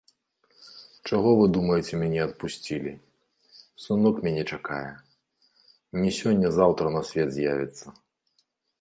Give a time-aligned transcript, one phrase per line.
[1.07, 2.93] Чаго вы думаеце мяне адпусцілі,
[3.85, 4.83] сынок мяне чакае,
[6.03, 7.87] не сёння-заўтра на свет з'явіцца.